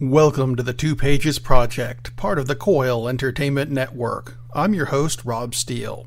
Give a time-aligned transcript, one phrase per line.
[0.00, 4.38] Welcome to the Two Pages Project, part of the Coil Entertainment Network.
[4.54, 6.06] I'm your host, Rob Steele.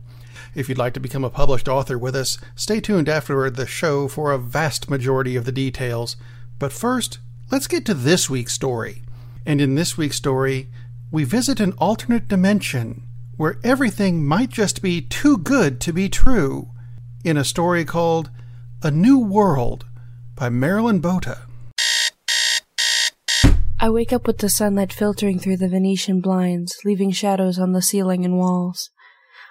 [0.56, 4.07] If you'd like to become a published author with us, stay tuned after the show
[4.07, 6.15] for a vast majority of the details.
[6.57, 7.19] But first,
[7.51, 9.01] let's get to this week's story.
[9.46, 10.69] And in this week's story,
[11.12, 13.03] we visit an alternate dimension
[13.35, 16.70] where everything might just be too good to be true
[17.26, 18.30] in a story called
[18.81, 19.84] A New World
[20.35, 21.39] by Marilyn Botta.
[23.84, 27.81] I wake up with the sunlight filtering through the Venetian blinds, leaving shadows on the
[27.81, 28.91] ceiling and walls.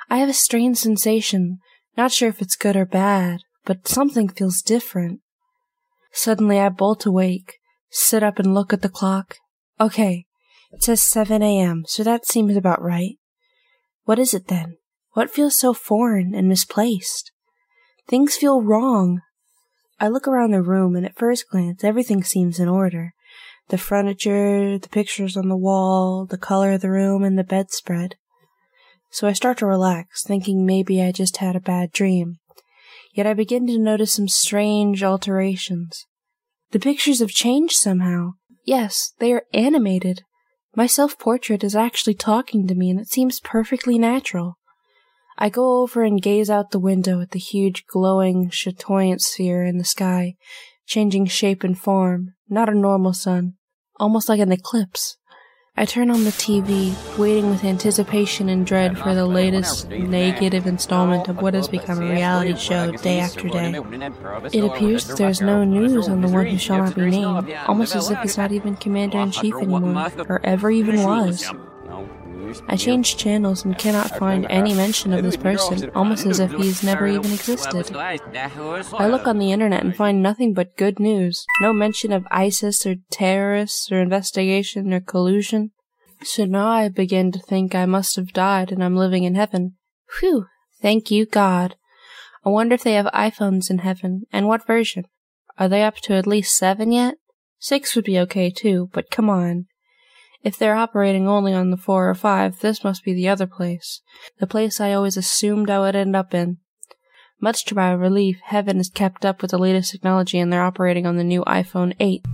[0.09, 1.59] I have a strange sensation,
[1.97, 5.19] not sure if it's good or bad, but something feels different.
[6.13, 7.55] Suddenly I bolt awake,
[7.91, 9.35] sit up and look at the clock.
[9.81, 10.27] Okay,
[10.71, 13.17] it says 7 a.m., so that seems about right.
[14.05, 14.77] What is it then?
[15.15, 17.33] What feels so foreign and misplaced?
[18.07, 19.23] Things feel wrong.
[19.99, 23.13] I look around the room and at first glance everything seems in order
[23.71, 28.17] the furniture, the pictures on the wall, the color of the room, and the bedspread.
[29.11, 32.37] So I start to relax, thinking maybe I just had a bad dream.
[33.15, 36.07] Yet I begin to notice some strange alterations.
[36.73, 38.33] The pictures have changed somehow.
[38.65, 40.23] Yes, they are animated.
[40.77, 44.59] My self portrait is actually talking to me, and it seems perfectly natural.
[45.39, 49.79] I go over and gaze out the window at the huge glowing chatoyant sphere in
[49.79, 50.35] the sky,
[50.87, 53.55] changing shape and form, not a normal sun
[54.01, 55.17] almost like an eclipse.
[55.77, 61.29] I turn on the TV, waiting with anticipation and dread for the latest negative installment
[61.29, 63.81] of what has become a reality show day after day.
[64.53, 67.55] It appears that there is no news on the one who shall not be named,
[67.67, 71.51] almost as if he's not even Commander in Chief anymore, or ever even was.
[72.69, 76.83] I change channels and cannot find any mention of this person, almost as if he's
[76.83, 77.95] never even existed.
[77.97, 81.45] I look on the internet and find nothing but good news.
[81.61, 85.71] No mention of ISIS or terrorists or investigation or collusion.
[86.23, 89.77] So now I begin to think I must have died and I'm living in heaven.
[90.21, 90.47] Whew!
[90.83, 91.77] Thank you, God.
[92.45, 95.05] I wonder if they have iPhones in heaven, and what version?
[95.59, 97.17] Are they up to at least seven yet?
[97.59, 99.67] Six would be okay too, but come on.
[100.43, 104.01] If they're operating only on the four or five, this must be the other place.
[104.39, 106.59] The place I always assumed I would end up in.
[107.41, 111.07] Much to my relief, Heaven is kept up with the latest technology and they're operating
[111.07, 112.25] on the new iPhone 8.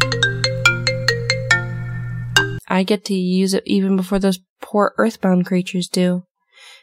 [2.69, 6.25] I get to use it even before those poor earthbound creatures do.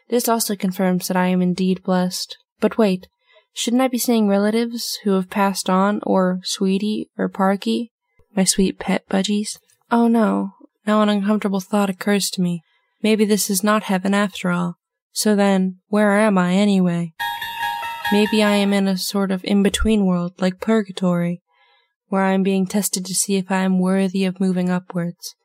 [0.10, 2.38] This also confirms that I am indeed blessed.
[2.60, 3.08] But wait,
[3.54, 7.92] shouldn't I be seeing relatives who have passed on, or Sweetie, or Parky,
[8.36, 9.58] my sweet pet budgies?
[9.92, 10.54] Oh no,
[10.86, 12.62] now an uncomfortable thought occurs to me.
[13.02, 14.76] Maybe this is not heaven after all.
[15.12, 17.14] So then, where am I anyway?
[18.12, 21.42] Maybe I am in a sort of in-between world, like purgatory,
[22.08, 25.36] where I am being tested to see if I am worthy of moving upwards.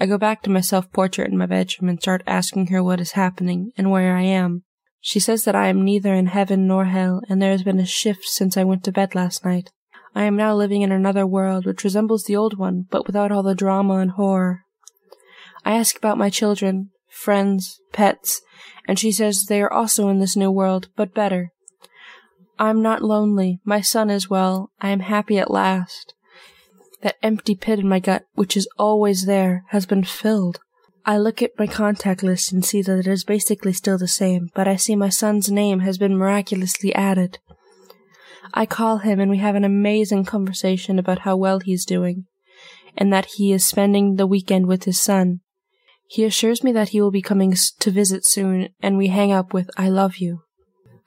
[0.00, 3.12] I go back to my self-portrait in my bedroom and start asking her what is
[3.12, 4.64] happening and where I am.
[5.00, 7.86] She says that I am neither in heaven nor hell, and there has been a
[7.86, 9.70] shift since I went to bed last night.
[10.14, 13.42] I am now living in another world which resembles the old one, but without all
[13.42, 14.61] the drama and horror.
[15.64, 18.40] I ask about my children, friends, pets,
[18.86, 21.52] and she says they are also in this new world, but better.
[22.58, 23.60] I'm not lonely.
[23.64, 24.70] My son is well.
[24.80, 26.14] I am happy at last.
[27.02, 30.60] That empty pit in my gut, which is always there, has been filled.
[31.04, 34.50] I look at my contact list and see that it is basically still the same,
[34.54, 37.38] but I see my son's name has been miraculously added.
[38.54, 42.26] I call him and we have an amazing conversation about how well he's doing,
[42.96, 45.40] and that he is spending the weekend with his son.
[46.12, 49.54] He assures me that he will be coming to visit soon, and we hang up
[49.54, 50.42] with I love you.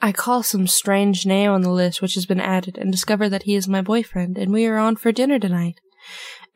[0.02, 3.44] I call some strange name on the list which has been added and discover that
[3.44, 5.80] he is my boyfriend, and we are on for dinner tonight,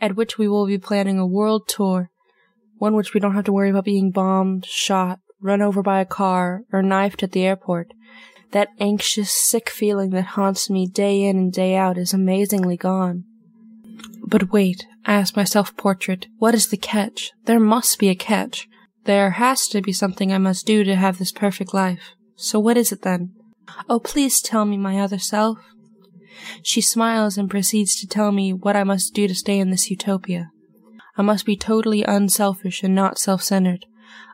[0.02, 2.10] at which we will be planning a world tour,
[2.80, 6.06] one which we don't have to worry about being bombed, shot, run over by a
[6.06, 7.94] car, or knifed at the airport.
[8.50, 13.26] That anxious, sick feeling that haunts me day in and day out is amazingly gone.
[14.24, 17.32] But wait, I ask my self portrait, what is the catch?
[17.46, 18.68] There must be a catch.
[19.06, 22.14] There has to be something I must do to have this perfect life.
[22.36, 23.34] So what is it then?
[23.90, 25.58] Oh, please tell me, my other self.
[26.64, 29.90] She smiles and proceeds to tell me what I must do to stay in this
[29.90, 30.50] utopia.
[31.18, 33.86] I must be totally unselfish and not self centered.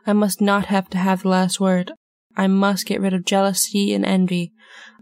[0.06, 1.92] I must not have to have the last word.
[2.36, 4.52] I must get rid of jealousy and envy.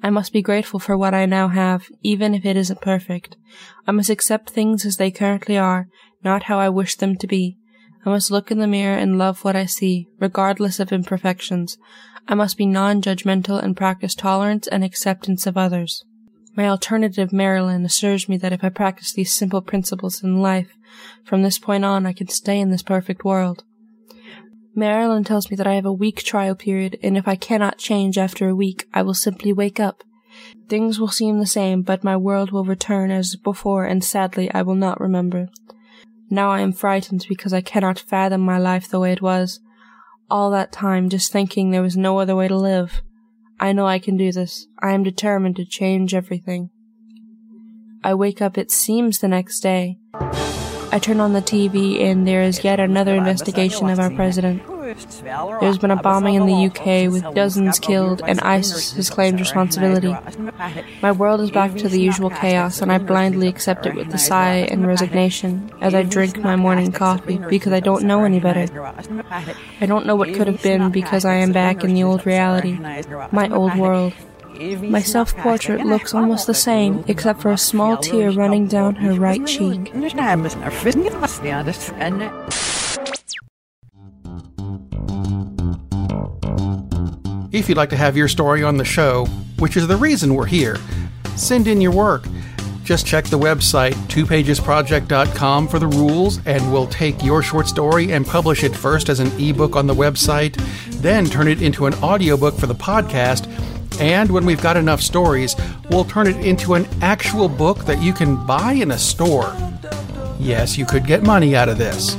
[0.02, 3.36] I must be grateful for what I now have, even if it isn't perfect.
[3.86, 5.88] I must accept things as they currently are,
[6.22, 7.56] not how I wish them to be.
[8.06, 11.78] I must look in the mirror and love what I see, regardless of imperfections.
[12.28, 16.04] I must be non-judgmental and practice tolerance and acceptance of others.
[16.56, 20.70] My alternative Marilyn assures me that if I practice these simple principles in life,
[21.24, 23.64] from this point on I can stay in this perfect world.
[24.76, 28.18] Marilyn tells me that I have a week trial period, and if I cannot change
[28.18, 30.02] after a week, I will simply wake up.
[30.68, 34.62] Things will seem the same, but my world will return as before, and sadly I
[34.62, 35.48] will not remember.
[36.28, 39.60] Now I am frightened because I cannot fathom my life the way it was.
[40.28, 43.02] All that time just thinking there was no other way to live.
[43.60, 44.66] I know I can do this.
[44.82, 46.70] I am determined to change everything.
[48.02, 49.98] I wake up, it seems, the next day.
[50.94, 54.62] I turn on the TV and there is yet another investigation of our president.
[55.60, 60.14] There's been a bombing in the UK with dozens killed, and ISIS has claimed responsibility.
[61.02, 64.18] My world is back to the usual chaos, and I blindly accept it with a
[64.18, 68.66] sigh and resignation as I drink my morning coffee because I don't know any better.
[69.80, 72.78] I don't know what could have been because I am back in the old reality,
[73.32, 74.12] my old world.
[74.54, 79.14] My self portrait looks almost the same, except for a small tear running down her
[79.14, 79.90] right cheek.
[87.52, 89.26] If you'd like to have your story on the show,
[89.58, 90.76] which is the reason we're here,
[91.36, 92.24] send in your work.
[92.84, 98.26] Just check the website, twopagesproject.com, for the rules, and we'll take your short story and
[98.26, 100.54] publish it first as an ebook on the website,
[101.00, 103.50] then turn it into an audiobook for the podcast,
[104.00, 105.56] and when we've got enough stories,
[105.90, 109.56] we'll turn it into an actual book that you can buy in a store.
[110.38, 112.16] Yes, you could get money out of this.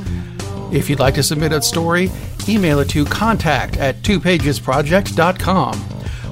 [0.71, 2.09] If you'd like to submit a story,
[2.47, 5.85] email it to contact at twopagesproject.com.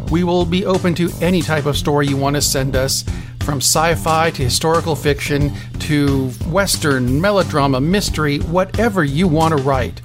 [0.10, 3.04] We will be open to any type of story you want to send us,
[3.44, 10.02] from sci fi to historical fiction to western, melodrama, mystery, whatever you want to write.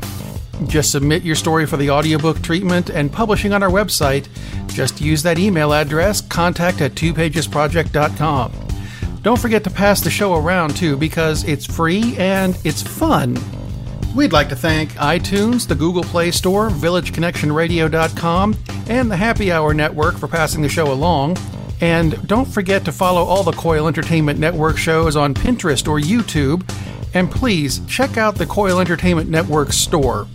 [0.67, 4.29] Just submit your story for the audiobook treatment and publishing on our website.
[4.69, 8.53] Just use that email address, contact at twopagesproject.com.
[9.23, 13.39] Don't forget to pass the show around too because it's free and it's fun.
[14.15, 18.57] We'd like to thank iTunes, the Google Play Store, VillageConnectionRadio.com,
[18.89, 21.37] and the Happy Hour Network for passing the show along.
[21.81, 26.69] And don't forget to follow all the Coil Entertainment Network shows on Pinterest or YouTube.
[27.15, 30.27] And please check out the Coil Entertainment Network store.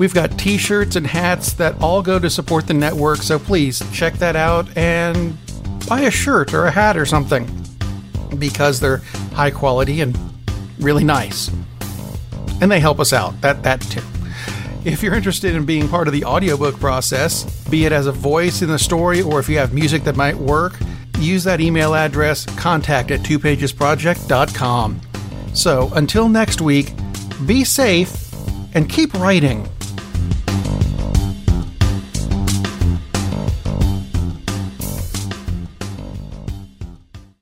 [0.00, 3.82] We've got t shirts and hats that all go to support the network, so please
[3.92, 5.36] check that out and
[5.86, 7.46] buy a shirt or a hat or something
[8.38, 9.02] because they're
[9.34, 10.18] high quality and
[10.78, 11.50] really nice
[12.62, 13.38] and they help us out.
[13.42, 14.00] That that too.
[14.86, 18.62] If you're interested in being part of the audiobook process, be it as a voice
[18.62, 20.78] in the story or if you have music that might work,
[21.18, 25.00] use that email address contact at twopagesproject.com.
[25.52, 26.94] So until next week,
[27.44, 28.32] be safe
[28.74, 29.68] and keep writing.